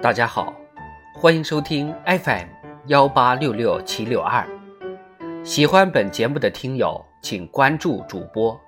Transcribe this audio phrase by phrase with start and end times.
[0.00, 0.54] 大家好，
[1.12, 2.46] 欢迎收听 FM
[2.86, 4.46] 幺八六六七六二。
[5.42, 8.58] 喜欢本节目的听友，请关注主播。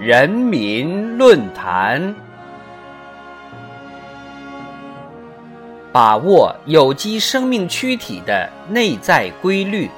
[0.00, 2.12] 人民论坛，
[5.92, 9.90] 把握有机生命躯体的内在规律。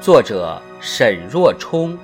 [0.00, 1.96] 作者：沈若冲。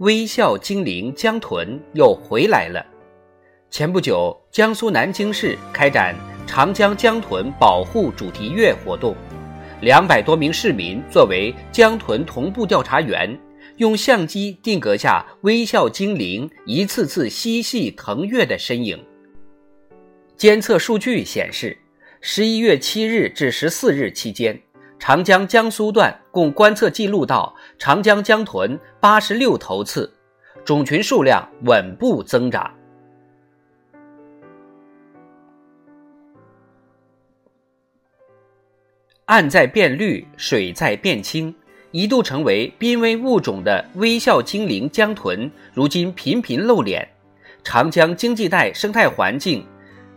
[0.00, 2.84] 微笑精灵江豚又回来了。
[3.70, 6.14] 前不久，江苏南京市开展
[6.46, 9.16] 长江江豚保护主题月活动，
[9.82, 13.36] 两百多名市民作为江豚同步调查员，
[13.78, 18.96] 用相机定格下微笑精灵一次次嬉戏腾跃的身影。
[20.36, 21.76] 监测数据显示，
[22.20, 24.56] 十一月七日至十四日期间，
[25.00, 30.08] 长江江苏段共观测记录到长江江豚八十六头次，
[30.64, 32.72] 种群数量稳步增长。
[39.32, 41.54] 岸在变绿，水在变清，
[41.90, 47.08] 一度成为濒危物种的微笑精灵江豚，如今频频露脸。
[47.64, 49.66] 长江经济带生态环境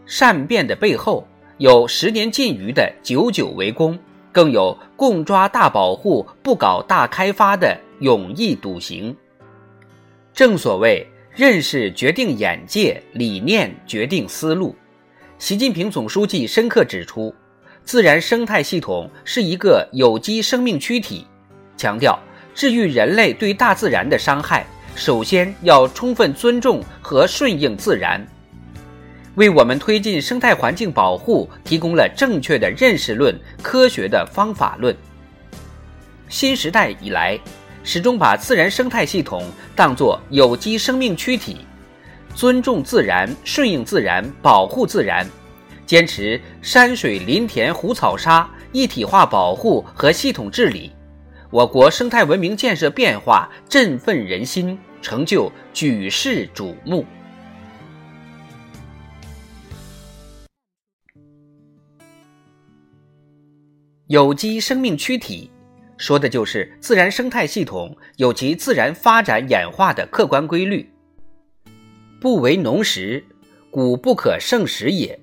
[0.05, 1.25] 善变的背后，
[1.59, 3.97] 有十年禁渔的久久为功，
[4.33, 9.15] 更有共抓大保护、不搞大开发的勇毅笃行。
[10.33, 14.75] 正所谓，认识决定眼界，理念决定思路。
[15.37, 17.33] 习近平总书记深刻指出。
[17.85, 21.27] 自然生态系统是一个有机生命躯体，
[21.77, 22.19] 强调
[22.55, 24.65] 治愈人类对大自然的伤害，
[24.95, 28.25] 首先要充分尊重和顺应自然，
[29.35, 34.95] 为我们推进生态环境保护提供了正确的认识论、科学的方法论。
[36.27, 37.39] 新时代以来，
[37.83, 41.57] 始终把自然生态系统当作有机生命躯体，
[42.33, 45.23] 尊重自然、顺应自然、保护自然。
[45.85, 50.91] 坚持山水林田湖草沙一体化保护和系统治理，
[51.51, 57.05] 我国生态文明建设变化振奋人心，成就举世瞩目。
[64.07, 65.49] 有机生命躯体，
[65.97, 70.87] 说的就是自然生态系统有其自然发展演化的客观规律。
[72.19, 73.23] 不为农时，
[73.71, 75.19] 谷不可胜食也。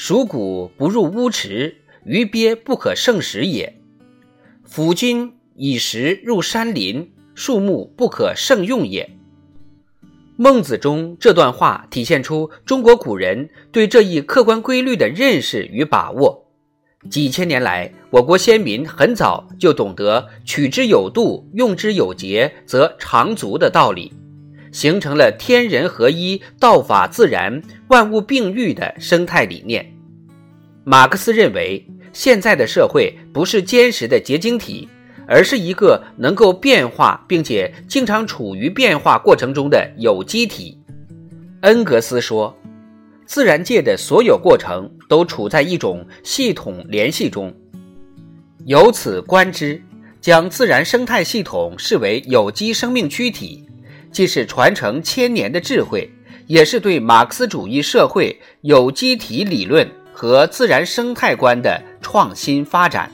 [0.00, 3.80] 属谷不入乌池，鱼鳖不可胜食也。
[4.64, 9.10] 斧金以食入山林，树木不可胜用也。
[10.36, 16.46] 孟子中这段话体现出中国古人对这一客观规律的认识与把握。
[17.10, 24.12] 几千年来，我国先民很早就懂得取之有度、用之有节则长足的道理。
[24.72, 29.94] 形成了天人合一、道法自然、万物并育的生态理念。
[30.84, 34.88] 马克思认为，现在的社会不是坚实的结晶体，
[35.26, 40.78] 而是一个能够变化并且经常处于变化过程中的有机体。
[41.62, 42.56] 恩格斯说
[43.26, 47.54] ：“自然界的所有过程都处在一种系统联系中。”
[48.64, 49.82] 由此观之，
[50.20, 53.66] 将自然生态系统视为有机生命躯体。
[54.10, 56.10] 既是传承千年的智慧，
[56.46, 63.10] 也是对马克思主义社会有机体理论和自然生态观的创新发展。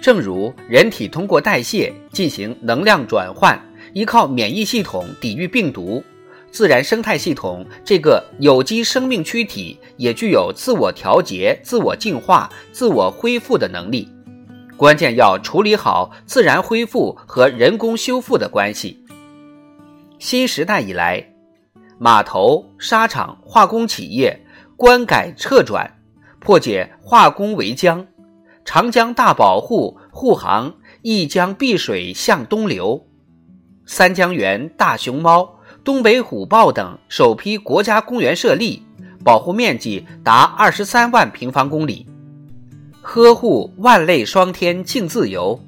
[0.00, 3.60] 正如人体通过代谢进行能量转换，
[3.92, 6.02] 依靠免疫系统抵御病毒，
[6.50, 14.08] 自然生态系统这个有机生命躯体也具有自我调节、自我净化、自我恢复的能力。
[14.78, 19.04] 关键要处理好自然恢复和人工修复的关系。
[20.20, 21.32] 新时代以来，
[21.98, 24.40] 码头、沙场、化工企业
[24.76, 25.98] 官改撤转，
[26.38, 28.06] 破解化工为江，
[28.64, 30.72] 长江大保护护航，
[31.02, 33.04] 一江碧水向东流，
[33.84, 38.80] 三江源、大熊猫、东北虎豹等首批国家公园设立，
[39.24, 42.06] 保护面积达二十三万平方公里。
[43.10, 45.58] 呵护万类霜天竞自由，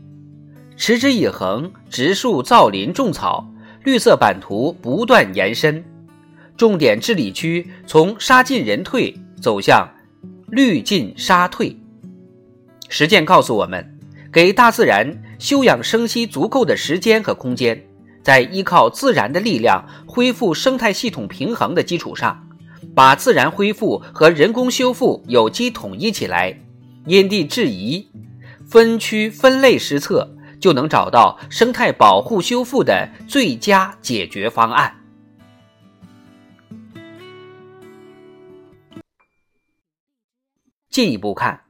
[0.76, 3.50] 持之以恒，植树造林种草，
[3.82, 5.82] 绿色版图不断延伸。
[6.54, 9.88] 重点治理区从杀进人退走向
[10.48, 11.74] 绿进杀退。
[12.90, 13.98] 实践告诉我们，
[14.30, 17.82] 给大自然休养生息足够的时间和空间，
[18.22, 22.46] 在依靠自然的力量恢复生态系统平衡的基础上，
[22.94, 26.54] 把自然恢复和人工修复有机统一起来，
[27.10, 28.08] 因地制宜，
[28.64, 34.94] 分区分类施策，就能找到生态保护修复的最佳解决方案。
[40.88, 41.60] 进一步看。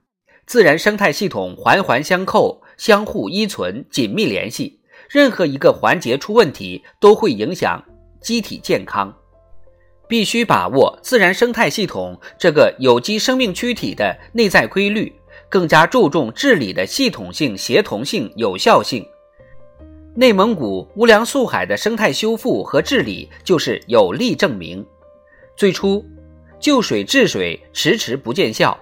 [0.45, 4.81] 自然生态系统环环相扣，相互依存，紧密联系。
[5.09, 7.83] 任何一个环节出问题，都会影响
[8.21, 9.17] 机体健康。
[10.09, 15.13] 必须把握自然生态系统这个有机生命躯体的内在规律，
[15.51, 19.05] 更加注重治理的系统性、协同性、有效性。
[20.15, 24.85] 内蒙古乌梁素海的生态修复和治理就是有力证明。
[25.57, 26.05] 最初，
[26.59, 28.79] 救水治水迟迟不见效。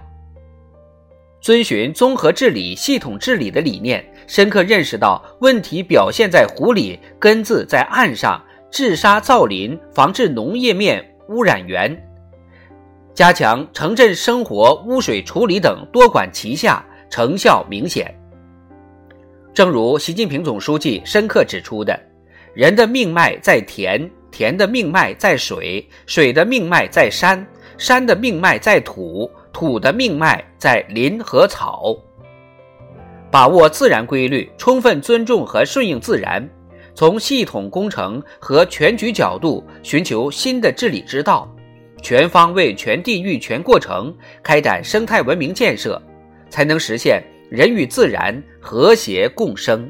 [1.41, 12.08] 遵循综合治理、系统治理的理念，深刻认识到问题表现在湖里，根子在岸上，治沙造林，防治农业面污染源，
[13.19, 18.17] 加强城镇生活污水处理等多管齐下，成效明显。
[19.53, 21.99] 正如习近平总书记深刻指出的
[22.55, 27.45] ：“人的命脉在田，田的命脉在水，水的命脉在山，
[27.77, 31.93] 山的命脉在土。”土的命脉在林和草，
[33.29, 36.49] 把握自然规律，充分尊重和顺应自然，
[36.95, 41.53] 从系统工程和全局角度寻求新的治理之道，
[42.01, 46.01] 全方位、全地域、全过程开展生态文明建设，
[46.49, 49.89] 才能实现人与自然和谐共生。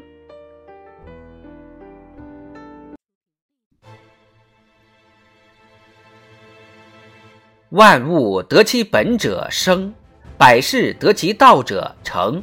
[7.70, 9.94] 万物得其本者生，
[10.36, 12.42] 百事得其道者成。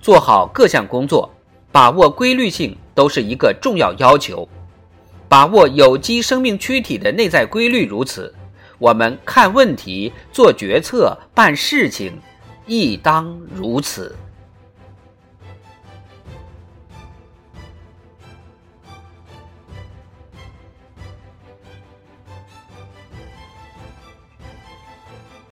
[0.00, 1.32] 做好各项工作，
[1.70, 4.48] 把握规律性都是一个重要要求。
[5.28, 8.34] 把握有机生命躯体的内在规律如此，
[8.82, 12.20] 我们看问题、做决策、办事情，
[12.66, 14.16] 亦当如此。